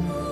[0.00, 0.29] Amen.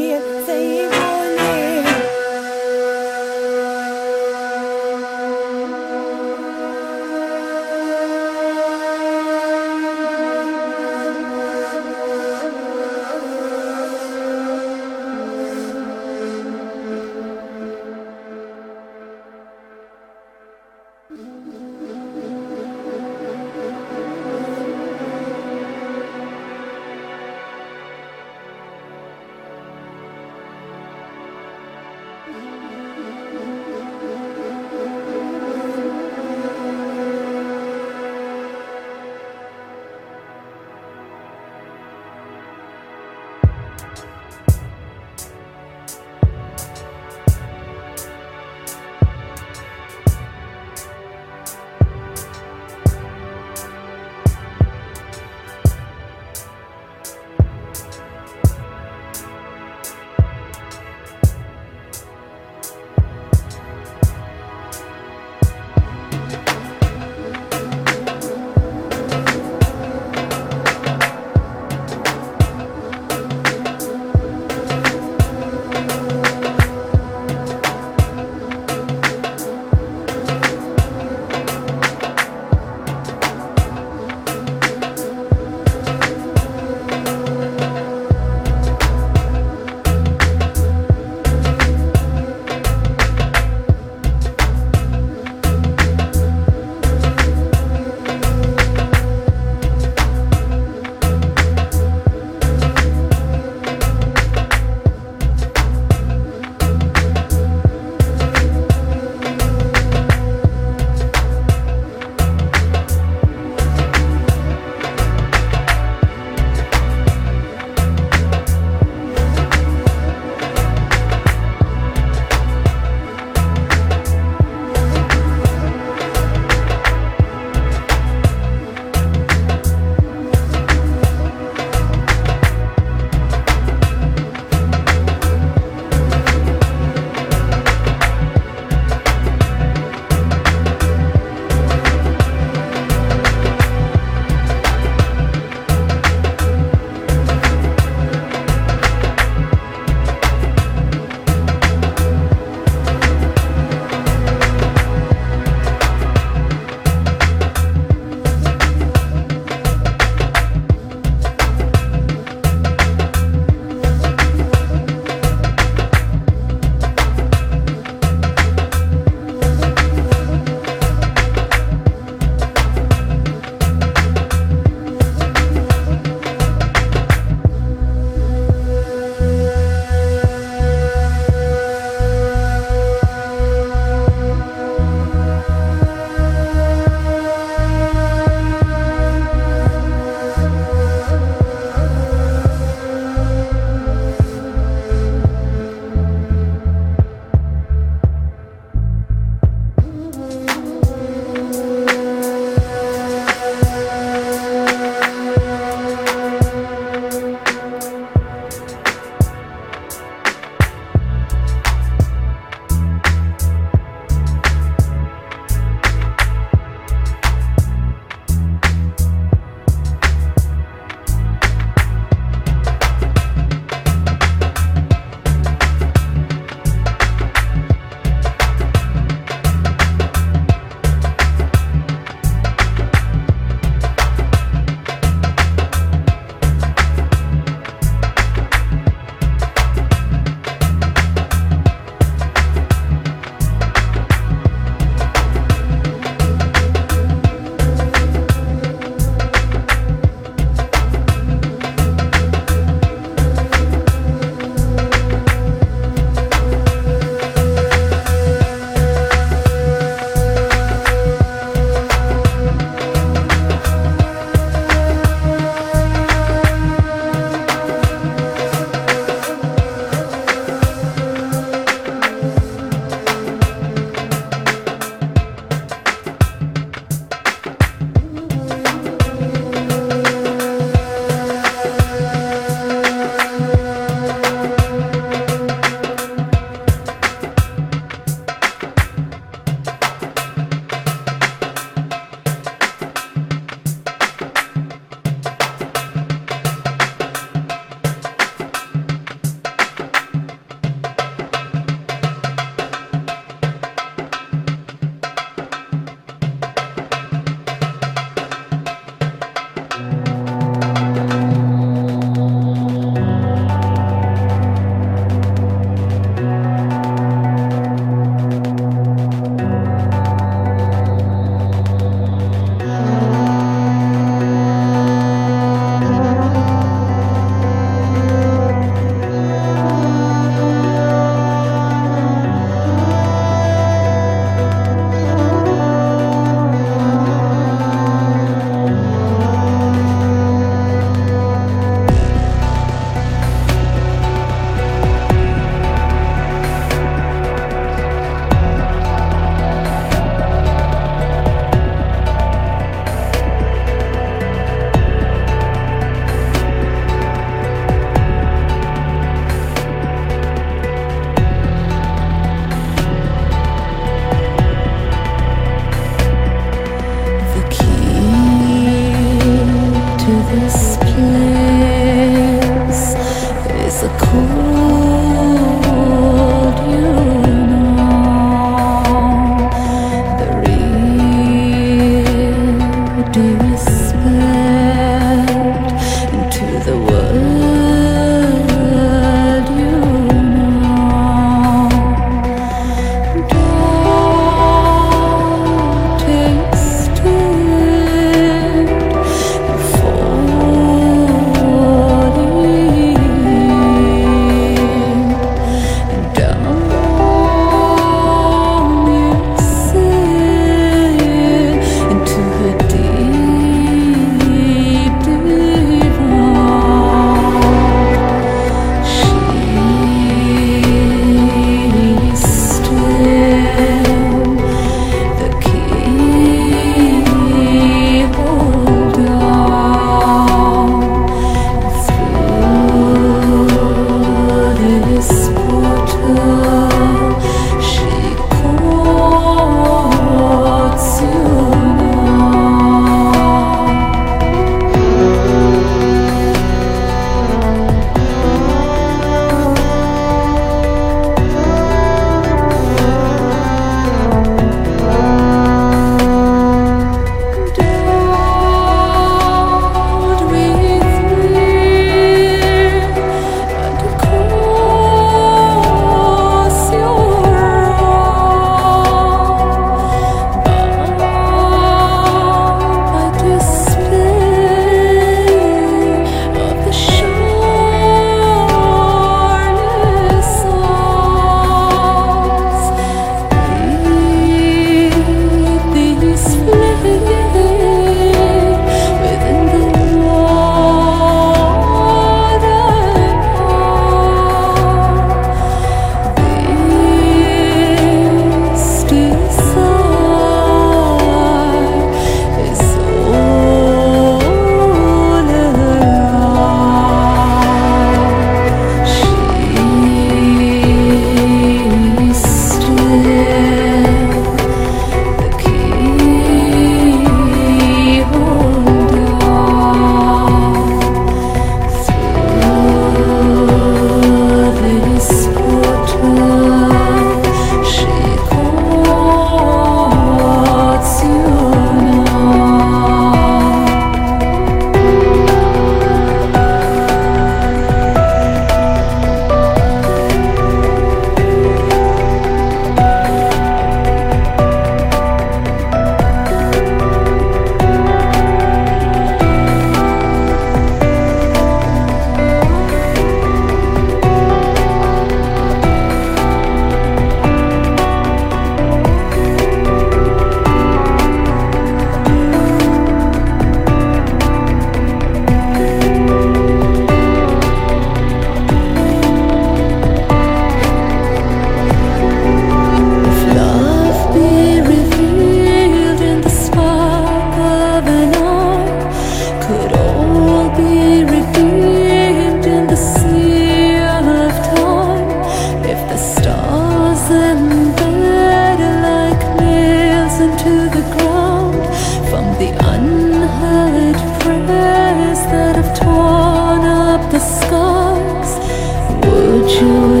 [599.61, 600.00] you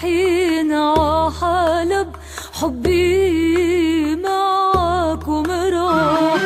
[0.00, 0.72] حين
[1.40, 2.08] حلب
[2.60, 6.42] حبي معاكم راح.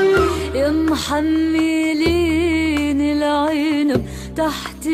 [0.54, 0.70] يا
[1.70, 4.86] محملين العنب تحت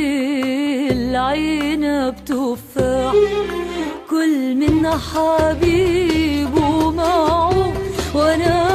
[0.91, 3.15] العنب تفاح
[4.11, 7.73] كل من حبيبه معه
[8.15, 8.72] وأنا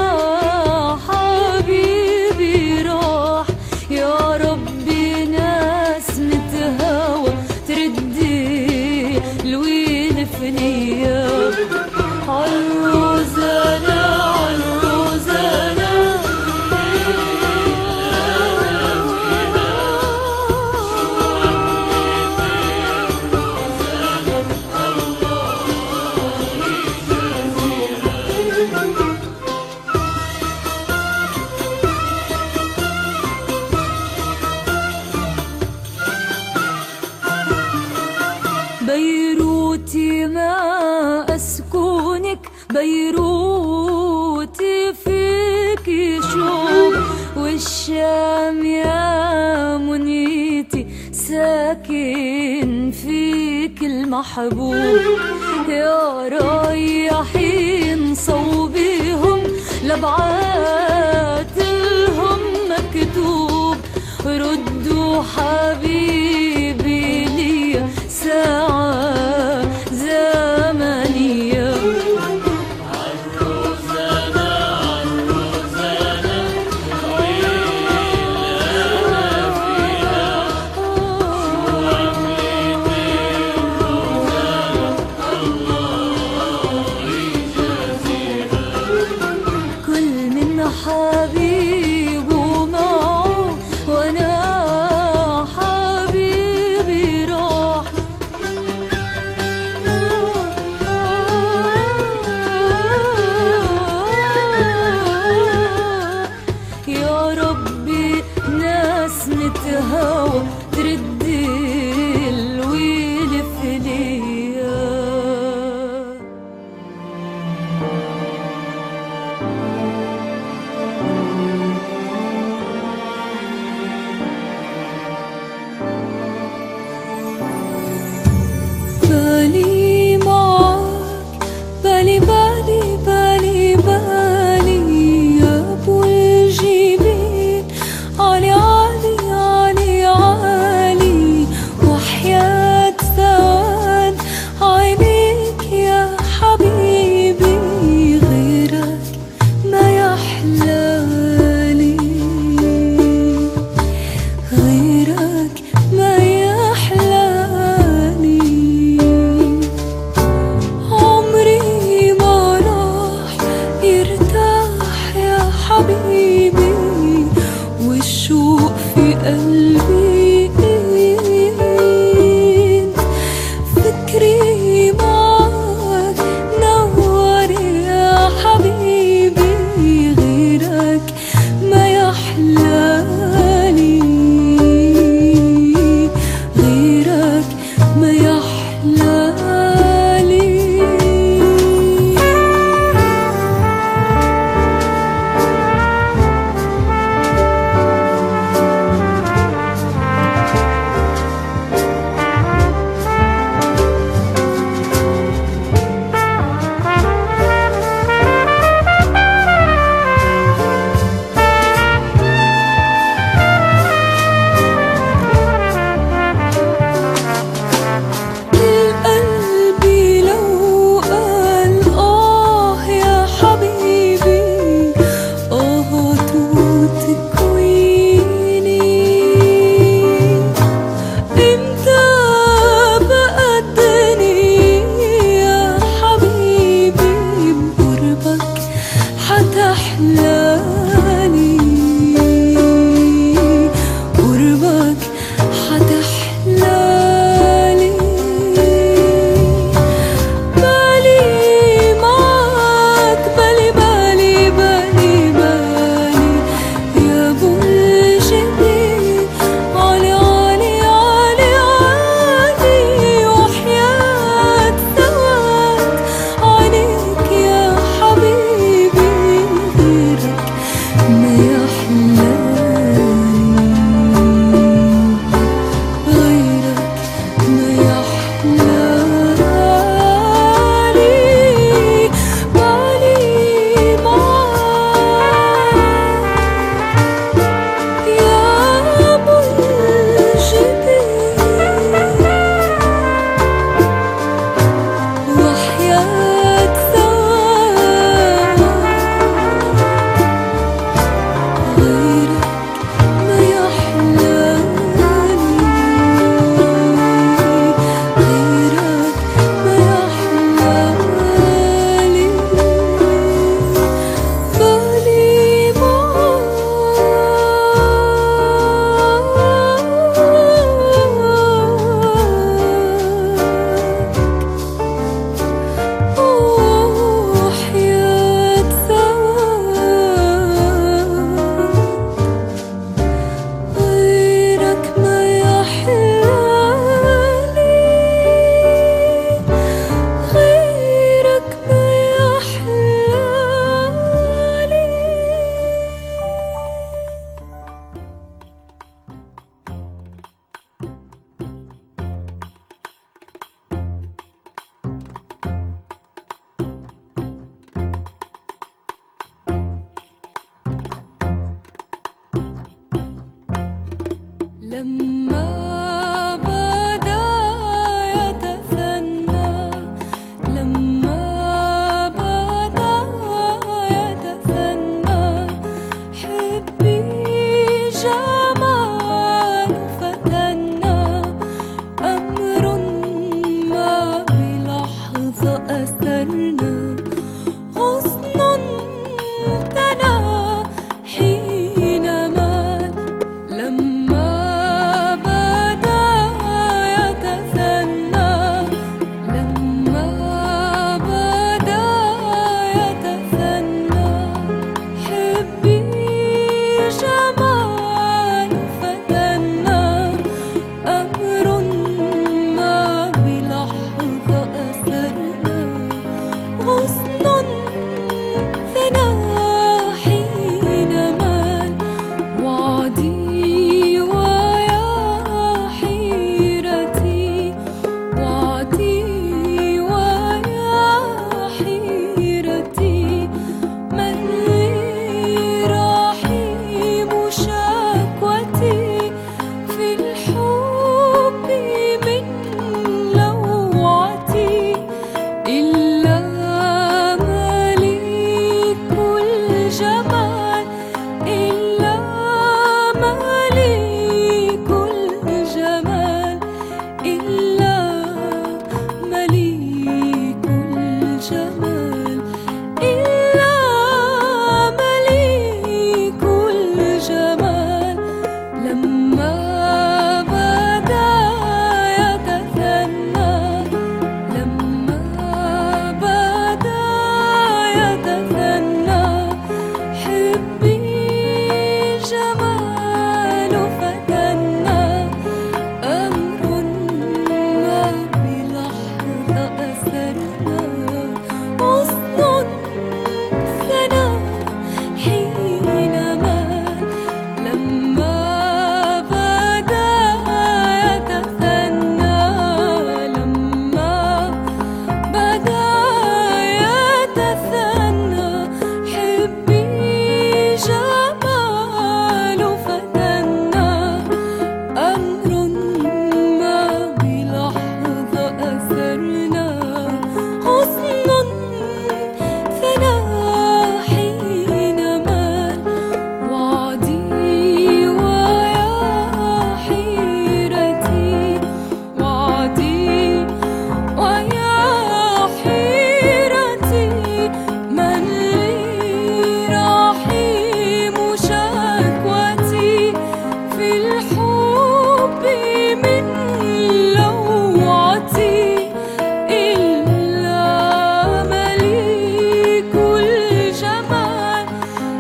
[54.38, 55.07] 아이고
[91.40, 91.87] bir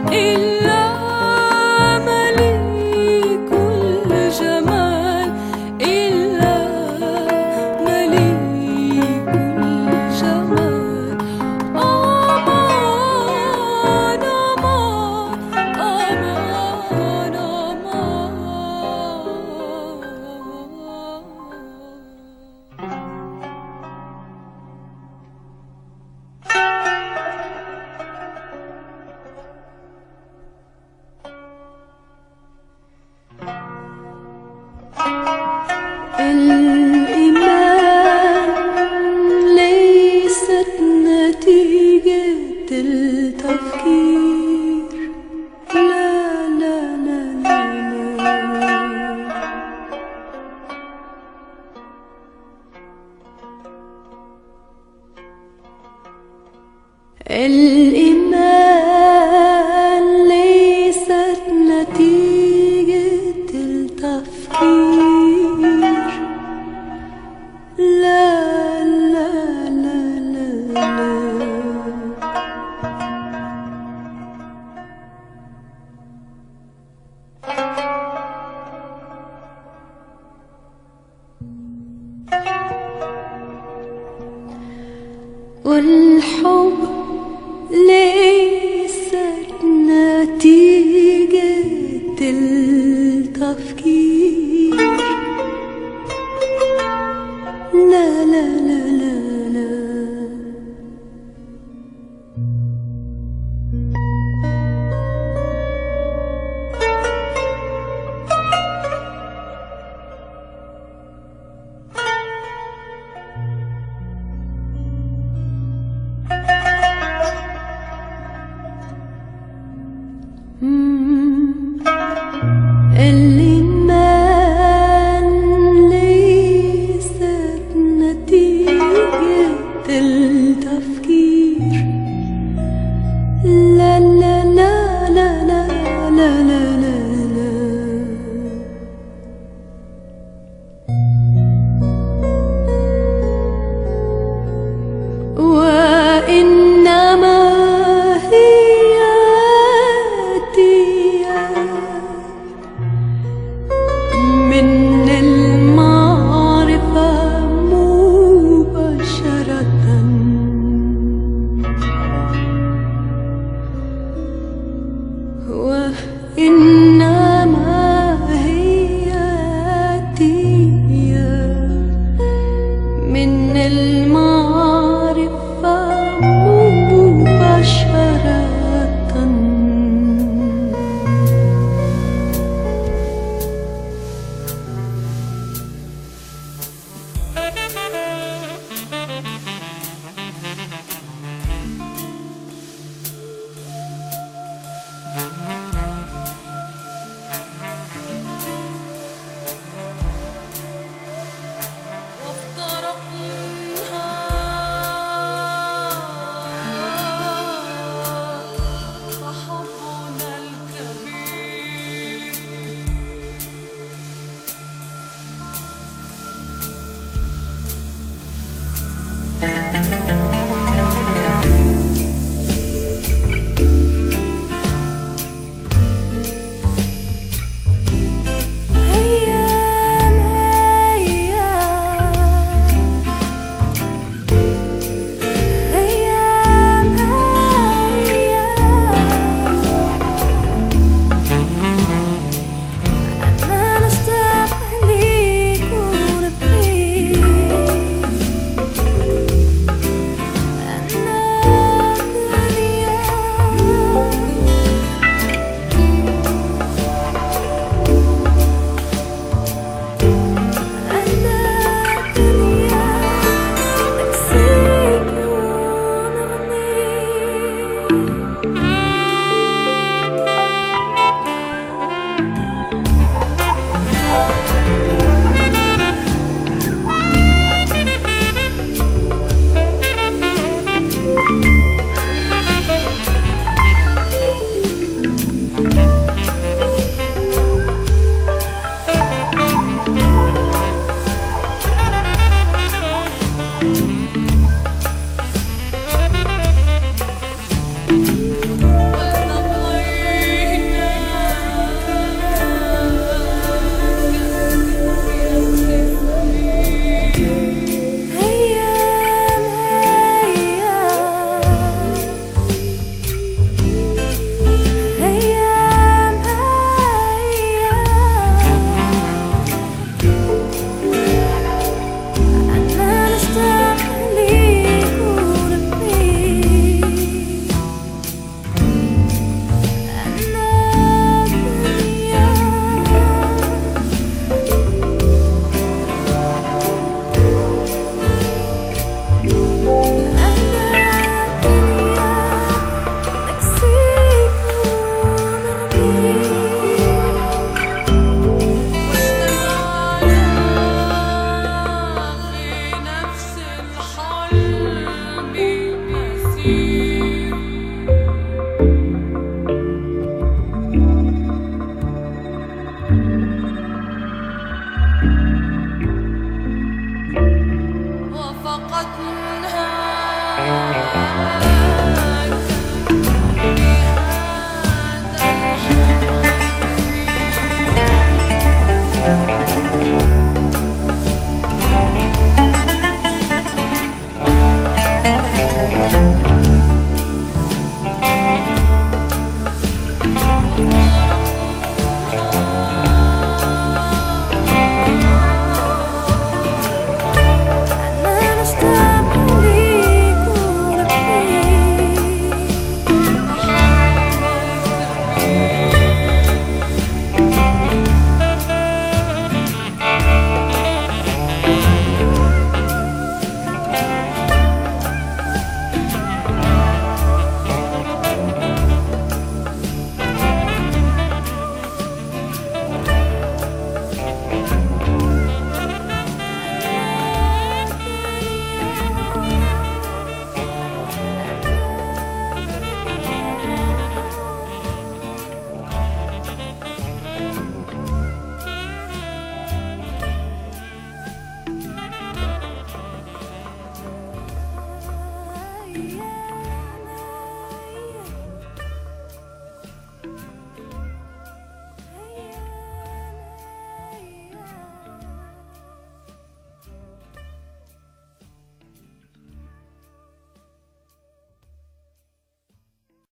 [0.06, 0.57] İlla